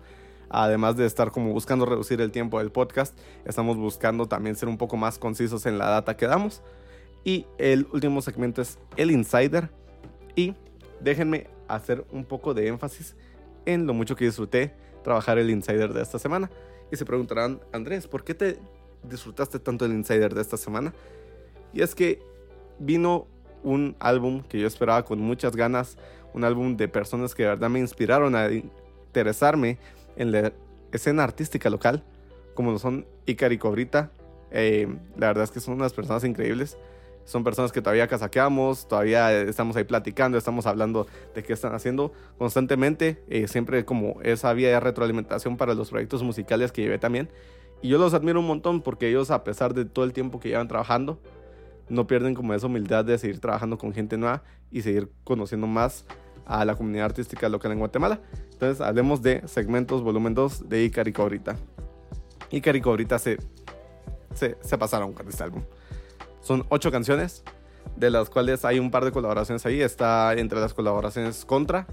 Además 0.52 0.96
de 0.98 1.06
estar 1.06 1.30
como 1.30 1.50
buscando 1.52 1.86
reducir 1.86 2.20
el 2.20 2.30
tiempo 2.30 2.58
del 2.58 2.70
podcast, 2.70 3.18
estamos 3.46 3.78
buscando 3.78 4.26
también 4.26 4.54
ser 4.54 4.68
un 4.68 4.76
poco 4.76 4.98
más 4.98 5.18
concisos 5.18 5.64
en 5.64 5.78
la 5.78 5.88
data 5.88 6.14
que 6.14 6.26
damos. 6.26 6.62
Y 7.24 7.46
el 7.56 7.88
último 7.90 8.20
segmento 8.20 8.60
es 8.60 8.78
el 8.98 9.10
Insider 9.10 9.70
y 10.36 10.54
déjenme 11.00 11.46
hacer 11.68 12.04
un 12.12 12.26
poco 12.26 12.52
de 12.52 12.68
énfasis 12.68 13.16
en 13.64 13.86
lo 13.86 13.94
mucho 13.94 14.14
que 14.14 14.26
disfruté 14.26 14.74
trabajar 15.02 15.38
el 15.38 15.48
Insider 15.48 15.94
de 15.94 16.02
esta 16.02 16.18
semana. 16.18 16.50
Y 16.90 16.96
se 16.96 17.06
preguntarán, 17.06 17.62
Andrés, 17.72 18.06
¿por 18.06 18.22
qué 18.22 18.34
te 18.34 18.58
disfrutaste 19.02 19.58
tanto 19.58 19.86
el 19.86 19.92
Insider 19.92 20.34
de 20.34 20.42
esta 20.42 20.58
semana? 20.58 20.92
Y 21.72 21.80
es 21.80 21.94
que 21.94 22.20
vino 22.78 23.26
un 23.62 23.96
álbum 24.00 24.42
que 24.42 24.60
yo 24.60 24.66
esperaba 24.66 25.02
con 25.06 25.18
muchas 25.18 25.56
ganas, 25.56 25.96
un 26.34 26.44
álbum 26.44 26.76
de 26.76 26.88
personas 26.88 27.34
que 27.34 27.44
de 27.44 27.48
verdad 27.50 27.70
me 27.70 27.78
inspiraron 27.78 28.34
a 28.34 28.50
interesarme 28.50 29.78
en 30.16 30.32
la 30.32 30.52
escena 30.92 31.24
artística 31.24 31.70
local, 31.70 32.04
como 32.54 32.72
lo 32.72 32.78
son 32.78 33.06
Icar 33.26 33.52
y 33.52 33.58
Cobrita. 33.58 34.10
Eh, 34.50 34.86
la 35.16 35.28
verdad 35.28 35.44
es 35.44 35.50
que 35.50 35.60
son 35.60 35.74
unas 35.74 35.92
personas 35.92 36.24
increíbles. 36.24 36.76
Son 37.24 37.44
personas 37.44 37.70
que 37.70 37.80
todavía 37.80 38.08
casaqueamos, 38.08 38.88
todavía 38.88 39.32
estamos 39.42 39.76
ahí 39.76 39.84
platicando, 39.84 40.36
estamos 40.36 40.66
hablando 40.66 41.06
de 41.34 41.42
qué 41.42 41.52
están 41.52 41.72
haciendo 41.72 42.12
constantemente. 42.36 43.22
Eh, 43.28 43.46
siempre 43.46 43.84
como 43.84 44.20
esa 44.22 44.52
vía 44.52 44.70
de 44.70 44.80
retroalimentación 44.80 45.56
para 45.56 45.74
los 45.74 45.90
proyectos 45.90 46.22
musicales 46.22 46.72
que 46.72 46.82
llevé 46.82 46.98
también. 46.98 47.28
Y 47.80 47.88
yo 47.88 47.98
los 47.98 48.14
admiro 48.14 48.40
un 48.40 48.46
montón 48.46 48.82
porque 48.82 49.08
ellos, 49.08 49.30
a 49.30 49.44
pesar 49.44 49.72
de 49.74 49.84
todo 49.84 50.04
el 50.04 50.12
tiempo 50.12 50.40
que 50.40 50.48
llevan 50.48 50.68
trabajando, 50.68 51.20
no 51.88 52.06
pierden 52.06 52.34
como 52.34 52.54
esa 52.54 52.66
humildad 52.66 53.04
de 53.04 53.18
seguir 53.18 53.40
trabajando 53.40 53.78
con 53.78 53.92
gente 53.92 54.16
nueva 54.16 54.42
y 54.70 54.82
seguir 54.82 55.10
conociendo 55.24 55.66
más 55.66 56.06
a 56.52 56.64
la 56.64 56.74
comunidad 56.74 57.06
artística 57.06 57.48
local 57.48 57.72
en 57.72 57.78
Guatemala. 57.78 58.20
Entonces, 58.52 58.80
hablemos 58.80 59.22
de 59.22 59.42
segmentos 59.46 60.02
volumen 60.02 60.34
2 60.34 60.68
de 60.68 60.84
Icar 60.84 61.08
y 61.08 61.12
Cobrita. 61.12 61.56
Icar 62.50 62.76
y 62.76 62.80
Cobrita 62.80 63.18
se, 63.18 63.38
se, 64.34 64.58
se 64.60 64.78
pasaron 64.78 65.12
con 65.12 65.26
este 65.28 65.42
álbum. 65.42 65.62
Son 66.42 66.66
ocho 66.68 66.90
canciones, 66.90 67.42
de 67.96 68.10
las 68.10 68.28
cuales 68.28 68.64
hay 68.64 68.78
un 68.78 68.90
par 68.90 69.04
de 69.04 69.12
colaboraciones 69.12 69.64
ahí. 69.64 69.80
Está 69.80 70.34
entre 70.34 70.60
las 70.60 70.74
colaboraciones 70.74 71.44
Contra, 71.44 71.86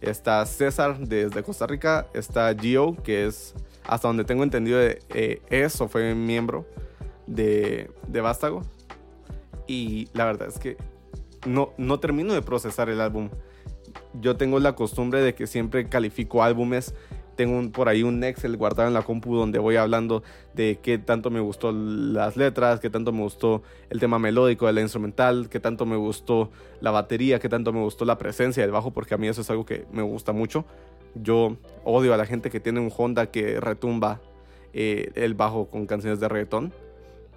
está 0.00 0.44
César 0.46 0.98
desde 0.98 1.42
Costa 1.42 1.66
Rica, 1.66 2.06
está 2.14 2.54
Gio, 2.54 2.96
que 3.02 3.26
es, 3.26 3.54
hasta 3.84 4.08
donde 4.08 4.24
tengo 4.24 4.44
entendido, 4.44 4.80
eh, 4.80 5.42
es 5.48 5.80
o 5.80 5.88
fue 5.88 6.14
miembro 6.14 6.66
de, 7.26 7.90
de 8.06 8.20
Vástago. 8.20 8.62
Y 9.66 10.08
la 10.12 10.26
verdad 10.26 10.48
es 10.48 10.58
que 10.58 10.76
no, 11.46 11.72
no 11.76 11.98
termino 11.98 12.34
de 12.34 12.42
procesar 12.42 12.88
el 12.88 13.00
álbum. 13.00 13.30
Yo 14.20 14.36
tengo 14.36 14.58
la 14.60 14.74
costumbre 14.74 15.22
de 15.22 15.34
que 15.34 15.46
siempre 15.46 15.88
califico 15.88 16.42
álbumes 16.42 16.94
tengo 17.36 17.70
por 17.70 17.88
ahí 17.88 18.02
un 18.02 18.24
Excel 18.24 18.56
guardado 18.56 18.88
en 18.88 18.94
la 18.94 19.02
compu 19.02 19.36
donde 19.36 19.58
voy 19.58 19.76
hablando 19.76 20.22
de 20.54 20.78
qué 20.82 20.98
tanto 20.98 21.30
me 21.30 21.40
gustó 21.40 21.70
las 21.70 22.36
letras, 22.36 22.80
qué 22.80 22.90
tanto 22.90 23.12
me 23.12 23.20
gustó 23.20 23.62
el 23.90 24.00
tema 24.00 24.18
melódico 24.18 24.66
de 24.66 24.72
la 24.72 24.80
instrumental, 24.80 25.48
qué 25.48 25.60
tanto 25.60 25.86
me 25.86 25.96
gustó 25.96 26.50
la 26.80 26.90
batería, 26.90 27.38
qué 27.38 27.48
tanto 27.48 27.72
me 27.72 27.80
gustó 27.80 28.04
la 28.04 28.18
presencia 28.18 28.62
del 28.62 28.72
bajo, 28.72 28.90
porque 28.90 29.14
a 29.14 29.18
mí 29.18 29.28
eso 29.28 29.42
es 29.42 29.50
algo 29.50 29.64
que 29.64 29.84
me 29.92 30.02
gusta 30.02 30.32
mucho. 30.32 30.64
Yo 31.14 31.56
odio 31.84 32.14
a 32.14 32.16
la 32.16 32.26
gente 32.26 32.50
que 32.50 32.58
tiene 32.58 32.80
un 32.80 32.90
Honda 32.96 33.30
que 33.30 33.60
retumba 33.60 34.20
eh, 34.72 35.12
el 35.14 35.34
bajo 35.34 35.66
con 35.66 35.86
canciones 35.86 36.20
de 36.20 36.28
reggaetón, 36.28 36.72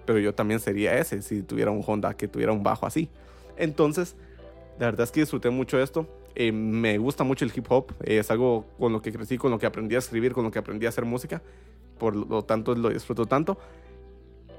pero 0.06 0.18
yo 0.18 0.34
también 0.34 0.60
sería 0.60 0.98
ese 0.98 1.22
si 1.22 1.42
tuviera 1.42 1.70
un 1.70 1.84
Honda 1.86 2.14
que 2.14 2.26
tuviera 2.26 2.52
un 2.52 2.62
bajo 2.62 2.86
así. 2.86 3.10
Entonces, 3.56 4.16
la 4.78 4.86
verdad 4.86 5.04
es 5.04 5.10
que 5.10 5.20
disfruté 5.20 5.50
mucho 5.50 5.78
esto. 5.78 6.06
Eh, 6.34 6.52
me 6.52 6.98
gusta 6.98 7.24
mucho 7.24 7.44
el 7.44 7.52
hip 7.54 7.66
hop, 7.68 7.92
es 8.04 8.30
algo 8.30 8.66
con 8.78 8.92
lo 8.92 9.02
que 9.02 9.12
crecí, 9.12 9.36
con 9.36 9.50
lo 9.50 9.58
que 9.58 9.66
aprendí 9.66 9.94
a 9.94 9.98
escribir, 9.98 10.32
con 10.32 10.44
lo 10.44 10.50
que 10.50 10.58
aprendí 10.58 10.86
a 10.86 10.90
hacer 10.90 11.04
música, 11.04 11.42
por 11.98 12.14
lo 12.14 12.42
tanto 12.44 12.74
lo 12.74 12.90
disfruto 12.90 13.26
tanto. 13.26 13.58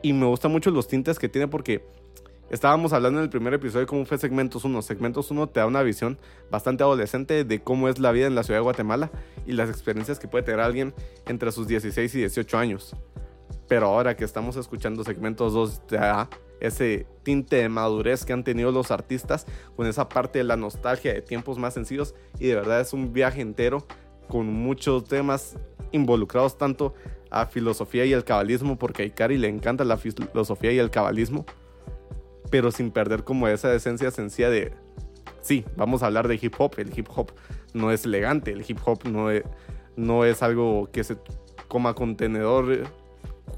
Y 0.02 0.14
me 0.14 0.26
gustan 0.26 0.52
mucho 0.52 0.72
los 0.72 0.88
tintes 0.88 1.20
que 1.20 1.30
tiene 1.30 1.48
porque 1.48 1.86
estábamos 2.50 2.92
hablando 2.92 3.20
en 3.20 3.24
el 3.24 3.30
primer 3.30 3.54
episodio 3.54 3.82
de 3.82 3.86
cómo 3.86 4.06
fue 4.06 4.18
Segmentos 4.18 4.66
1. 4.66 4.82
Segmentos 4.82 5.32
1 5.32 5.48
te 5.48 5.60
da 5.60 5.68
una 5.68 5.84
visión 5.84 6.18
bastante 6.50 6.84
adolescente 6.84 7.44
de 7.46 7.62
cómo 7.62 7.88
es 7.88 8.00
la 8.00 8.12
vida 8.12 8.28
en 8.28 8.36
la 8.36 8.44
ciudad 8.44 8.60
de 8.60 8.64
Guatemala 8.64 9.12
y 9.46 9.54
las 9.54 9.70
experiencias 9.70 10.20
que 10.20 10.28
puede 10.28 10.44
tener 10.44 10.60
alguien 10.60 10.94
entre 11.28 11.52
sus 11.52 11.68
16 11.68 12.16
y 12.16 12.18
18 12.20 12.58
años. 12.58 12.96
Pero 13.72 13.86
ahora 13.86 14.18
que 14.18 14.26
estamos 14.26 14.58
escuchando 14.58 15.02
Segmentos 15.06 15.54
2 15.54 15.88
te 15.88 15.96
da 15.96 16.30
ese 16.60 17.08
tinte 17.24 17.56
de 17.56 17.70
madurez 17.70 18.26
que 18.26 18.34
han 18.34 18.44
tenido 18.44 18.70
los 18.74 18.92
artistas 18.92 19.46
con 19.78 19.88
esa 19.88 20.10
parte 20.10 20.40
de 20.40 20.44
la 20.44 20.58
nostalgia 20.58 21.14
de 21.14 21.22
tiempos 21.22 21.58
más 21.58 21.76
sencillos 21.76 22.14
y 22.38 22.48
de 22.48 22.56
verdad 22.56 22.82
es 22.82 22.92
un 22.92 23.14
viaje 23.14 23.40
entero 23.40 23.88
con 24.28 24.48
muchos 24.48 25.06
temas 25.06 25.56
involucrados 25.94 26.58
tanto 26.58 26.96
a 27.30 27.46
filosofía 27.46 28.04
y 28.04 28.12
el 28.12 28.26
cabalismo 28.26 28.78
porque 28.78 29.04
a 29.04 29.06
Ikari 29.06 29.38
le 29.38 29.48
encanta 29.48 29.86
la 29.86 29.96
filosofía 29.96 30.74
y 30.74 30.78
el 30.78 30.90
cabalismo 30.90 31.46
pero 32.50 32.72
sin 32.72 32.92
perder 32.92 33.24
como 33.24 33.48
esa 33.48 33.74
esencia 33.74 34.12
sencilla 34.12 34.50
de 34.50 34.74
sí, 35.40 35.64
vamos 35.78 36.04
a 36.04 36.08
hablar 36.08 36.28
de 36.28 36.38
hip 36.42 36.56
hop, 36.58 36.74
el 36.76 36.92
hip 36.94 37.08
hop 37.16 37.32
no 37.74 37.90
es 37.94 38.04
elegante, 38.04 38.52
el 38.52 38.66
hip 38.68 38.80
hop 38.84 39.06
no 39.06 39.32
es, 39.32 39.44
no 39.96 40.26
es 40.26 40.44
algo 40.44 40.90
que 40.92 41.06
se 41.06 41.16
coma 41.70 41.94
con 41.94 42.18
tenedor 42.18 42.92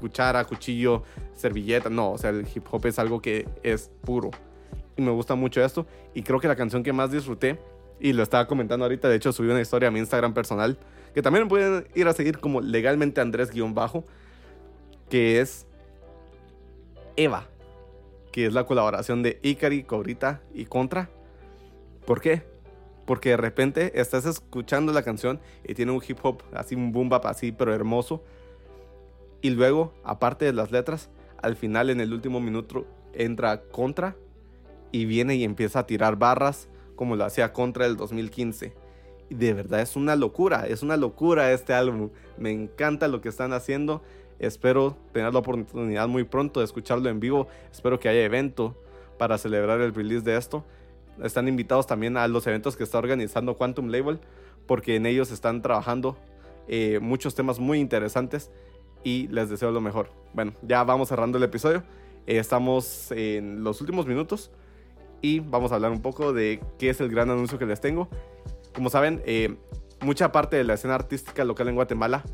cuchara, 0.04 0.44
cuchillo, 0.44 1.02
servilleta. 1.34 1.88
No, 1.88 2.12
o 2.12 2.18
sea, 2.18 2.28
el 2.28 2.46
hip 2.54 2.66
hop 2.70 2.84
es 2.84 2.98
algo 2.98 3.22
que 3.22 3.48
es 3.62 3.90
puro. 4.02 4.30
Y 4.98 5.02
me 5.02 5.10
gusta 5.10 5.34
mucho 5.34 5.64
esto. 5.64 5.86
Y 6.12 6.22
creo 6.22 6.40
que 6.40 6.46
la 6.46 6.56
canción 6.56 6.82
que 6.82 6.92
más 6.92 7.10
disfruté, 7.10 7.58
y 7.98 8.12
lo 8.12 8.22
estaba 8.22 8.46
comentando 8.46 8.84
ahorita, 8.84 9.08
de 9.08 9.16
hecho 9.16 9.32
subí 9.32 9.48
una 9.48 9.62
historia 9.62 9.88
a 9.88 9.90
mi 9.90 10.00
Instagram 10.00 10.34
personal, 10.34 10.76
que 11.14 11.22
también 11.22 11.48
pueden 11.48 11.88
ir 11.94 12.06
a 12.06 12.12
seguir 12.12 12.38
como 12.38 12.60
legalmente 12.60 13.22
Andrés-bajo, 13.22 14.04
que 15.08 15.40
es 15.40 15.66
Eva, 17.16 17.48
que 18.30 18.44
es 18.44 18.52
la 18.52 18.66
colaboración 18.66 19.22
de 19.22 19.40
Ikari, 19.42 19.84
Cobrita 19.84 20.42
y 20.52 20.66
Contra. 20.66 21.08
¿Por 22.04 22.20
qué? 22.20 22.42
Porque 23.06 23.30
de 23.30 23.36
repente 23.38 23.98
estás 23.98 24.26
escuchando 24.26 24.92
la 24.92 25.02
canción 25.02 25.40
y 25.66 25.72
tiene 25.72 25.92
un 25.92 26.02
hip 26.06 26.18
hop 26.22 26.42
así, 26.52 26.74
un 26.74 26.92
boom 26.92 27.08
bap 27.08 27.24
así, 27.24 27.52
pero 27.52 27.74
hermoso 27.74 28.22
y 29.44 29.50
luego, 29.50 29.92
aparte 30.04 30.46
de 30.46 30.54
las 30.54 30.72
letras, 30.72 31.10
al 31.42 31.54
final 31.54 31.90
en 31.90 32.00
el 32.00 32.14
último 32.14 32.40
minuto 32.40 32.86
entra 33.12 33.60
Contra 33.60 34.16
y 34.90 35.04
viene 35.04 35.34
y 35.34 35.44
empieza 35.44 35.80
a 35.80 35.86
tirar 35.86 36.16
barras 36.16 36.70
como 36.96 37.14
lo 37.14 37.26
hacía 37.26 37.52
Contra 37.52 37.84
del 37.84 37.98
2015. 37.98 38.72
Y 39.28 39.34
de 39.34 39.52
verdad 39.52 39.82
es 39.82 39.96
una 39.96 40.16
locura, 40.16 40.66
es 40.66 40.82
una 40.82 40.96
locura 40.96 41.52
este 41.52 41.74
álbum. 41.74 42.08
Me 42.38 42.52
encanta 42.52 43.06
lo 43.06 43.20
que 43.20 43.28
están 43.28 43.52
haciendo. 43.52 44.02
Espero 44.38 44.96
tener 45.12 45.30
la 45.34 45.40
oportunidad 45.40 46.08
muy 46.08 46.24
pronto 46.24 46.60
de 46.60 46.64
escucharlo 46.64 47.10
en 47.10 47.20
vivo. 47.20 47.46
Espero 47.70 48.00
que 48.00 48.08
haya 48.08 48.24
evento 48.24 48.74
para 49.18 49.36
celebrar 49.36 49.78
el 49.82 49.94
release 49.94 50.24
de 50.24 50.38
esto. 50.38 50.64
Están 51.22 51.48
invitados 51.48 51.86
también 51.86 52.16
a 52.16 52.26
los 52.28 52.46
eventos 52.46 52.78
que 52.78 52.82
está 52.82 52.96
organizando 52.96 53.58
Quantum 53.58 53.88
Label 53.88 54.20
porque 54.66 54.96
en 54.96 55.04
ellos 55.04 55.30
están 55.30 55.60
trabajando 55.60 56.16
eh, 56.66 56.98
muchos 57.02 57.34
temas 57.34 57.58
muy 57.58 57.78
interesantes 57.78 58.50
y 59.04 59.28
les 59.28 59.48
deseo 59.48 59.70
lo 59.70 59.80
mejor. 59.80 60.10
Bueno, 60.32 60.54
ya 60.62 60.82
vamos 60.82 61.08
cerrando 61.08 61.38
el 61.38 61.44
episodio. 61.44 61.84
estamos 62.26 63.12
en 63.12 63.62
los 63.62 63.80
últimos 63.80 64.06
minutos 64.06 64.50
y 65.20 65.40
vamos 65.40 65.70
a 65.70 65.76
hablar 65.76 65.92
un 65.92 66.02
poco 66.02 66.32
de 66.32 66.60
qué 66.78 66.90
es 66.90 67.00
el 67.00 67.08
gran 67.10 67.30
anuncio 67.30 67.58
que 67.58 67.66
les 67.66 67.80
tengo. 67.80 68.08
Como 68.74 68.90
saben, 68.90 69.22
eh, 69.26 69.54
mucha 70.00 70.32
parte 70.32 70.56
de 70.56 70.64
la 70.64 70.74
escena 70.74 70.94
artística 70.94 71.44
local 71.44 71.68
en 71.68 71.76
Guatemala 71.76 72.24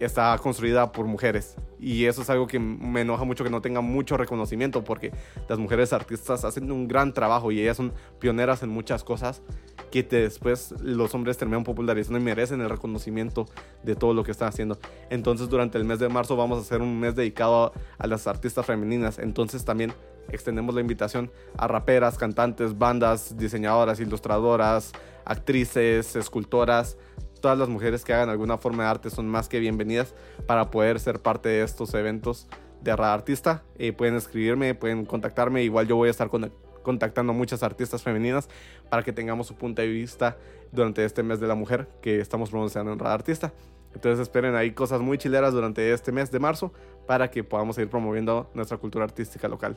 está 0.00 0.36
construida 0.38 0.92
por 0.92 1.06
mujeres 1.06 1.56
y 1.80 2.04
eso 2.04 2.22
es 2.22 2.30
algo 2.30 2.46
que 2.46 2.58
me 2.58 3.00
enoja 3.00 3.24
mucho 3.24 3.42
que 3.42 3.50
no 3.50 3.60
tenga 3.60 3.80
mucho 3.80 4.16
reconocimiento 4.16 4.84
porque 4.84 5.12
las 5.48 5.58
mujeres 5.58 5.92
artistas 5.92 6.44
hacen 6.44 6.70
un 6.70 6.86
gran 6.86 7.12
trabajo 7.12 7.50
y 7.50 7.60
ellas 7.60 7.76
son 7.76 7.92
pioneras 8.20 8.62
en 8.62 8.68
muchas 8.68 9.02
cosas 9.02 9.42
que 9.90 10.02
después 10.02 10.74
los 10.80 11.14
hombres 11.14 11.38
terminan 11.38 11.64
popularizando 11.64 12.18
y 12.18 12.22
merecen 12.22 12.60
el 12.60 12.70
reconocimiento 12.70 13.46
de 13.82 13.94
todo 13.94 14.14
lo 14.14 14.24
que 14.24 14.30
están 14.30 14.48
haciendo. 14.48 14.78
Entonces 15.10 15.48
durante 15.48 15.78
el 15.78 15.84
mes 15.84 15.98
de 15.98 16.08
marzo 16.08 16.36
vamos 16.36 16.58
a 16.58 16.60
hacer 16.62 16.80
un 16.80 16.98
mes 16.98 17.14
dedicado 17.14 17.72
a, 17.98 18.06
las 18.06 18.26
artistas 18.26 18.66
femeninas. 18.66 19.18
Entonces 19.18 19.64
también 19.64 19.92
extendemos 20.30 20.74
la 20.74 20.80
invitación 20.80 21.30
a 21.56 21.68
raperas, 21.68 22.18
cantantes, 22.18 22.76
bandas, 22.78 23.36
diseñadoras, 23.36 24.00
ilustradoras, 24.00 24.92
actrices, 25.24 26.16
escultoras. 26.16 26.96
Todas 27.40 27.58
las 27.58 27.68
mujeres 27.68 28.04
que 28.04 28.12
hagan 28.12 28.28
alguna 28.28 28.58
forma 28.58 28.84
de 28.84 28.90
arte 28.90 29.10
son 29.10 29.28
más 29.28 29.48
que 29.48 29.60
bienvenidas 29.60 30.14
para 30.46 30.70
poder 30.70 30.98
ser 30.98 31.20
parte 31.20 31.48
de 31.48 31.62
estos 31.62 31.94
eventos 31.94 32.48
de 32.82 32.94
Rada 32.94 33.14
Artista. 33.14 33.62
Eh, 33.78 33.92
pueden 33.92 34.16
escribirme, 34.16 34.74
pueden 34.74 35.04
contactarme. 35.04 35.62
Igual 35.62 35.86
yo 35.86 35.96
voy 35.96 36.08
a 36.08 36.10
estar 36.10 36.28
con 36.28 36.50
contactando 36.88 37.32
a 37.32 37.36
muchas 37.36 37.62
artistas 37.62 38.02
femeninas 38.02 38.48
para 38.88 39.02
que 39.02 39.12
tengamos 39.12 39.46
su 39.46 39.54
punto 39.54 39.82
de 39.82 39.88
vista 39.88 40.38
durante 40.72 41.04
este 41.04 41.22
mes 41.22 41.38
de 41.38 41.46
la 41.46 41.54
mujer 41.54 41.86
que 42.00 42.18
estamos 42.18 42.48
promocionando 42.48 42.94
en 42.94 42.98
Rada 42.98 43.12
Artista. 43.12 43.52
Entonces 43.94 44.20
esperen 44.20 44.54
ahí 44.54 44.70
cosas 44.70 45.02
muy 45.02 45.18
chileras 45.18 45.52
durante 45.52 45.92
este 45.92 46.12
mes 46.12 46.30
de 46.30 46.38
marzo 46.38 46.72
para 47.06 47.30
que 47.30 47.44
podamos 47.44 47.76
seguir 47.76 47.90
promoviendo 47.90 48.50
nuestra 48.54 48.78
cultura 48.78 49.04
artística 49.04 49.48
local. 49.48 49.76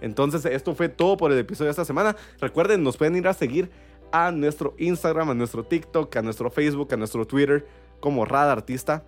Entonces 0.00 0.44
esto 0.46 0.74
fue 0.74 0.88
todo 0.88 1.16
por 1.16 1.30
el 1.30 1.38
episodio 1.38 1.66
de 1.66 1.70
esta 1.70 1.84
semana. 1.84 2.16
Recuerden, 2.40 2.82
nos 2.82 2.96
pueden 2.96 3.14
ir 3.14 3.28
a 3.28 3.34
seguir 3.34 3.70
a 4.10 4.32
nuestro 4.32 4.74
Instagram, 4.78 5.30
a 5.30 5.34
nuestro 5.34 5.62
TikTok, 5.62 6.16
a 6.16 6.22
nuestro 6.22 6.50
Facebook, 6.50 6.92
a 6.92 6.96
nuestro 6.96 7.24
Twitter 7.24 7.68
como 8.00 8.24
Rada 8.24 8.50
Artista. 8.50 9.04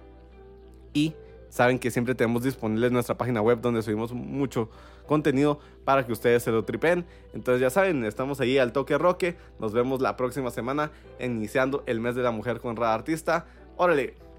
Y 0.94 1.16
saben 1.50 1.78
que 1.78 1.90
siempre 1.90 2.14
tenemos 2.14 2.42
disponible 2.42 2.88
nuestra 2.88 3.18
página 3.18 3.42
web 3.42 3.60
donde 3.60 3.82
subimos 3.82 4.12
mucho 4.12 4.70
contenido 5.06 5.60
para 5.84 6.06
que 6.06 6.12
ustedes 6.12 6.42
se 6.42 6.50
lo 6.50 6.64
tripen. 6.64 7.04
Entonces 7.34 7.60
ya 7.60 7.68
saben, 7.68 8.04
estamos 8.04 8.40
ahí 8.40 8.56
al 8.56 8.72
toque 8.72 8.96
roque. 8.96 9.36
Nos 9.58 9.72
vemos 9.72 10.00
la 10.00 10.16
próxima 10.16 10.50
semana 10.50 10.92
iniciando 11.18 11.82
el 11.86 12.00
mes 12.00 12.14
de 12.14 12.22
la 12.22 12.30
mujer 12.30 12.60
con 12.60 12.76
Rada 12.76 12.94
Artista. 12.94 13.46
Órale. 13.76 14.29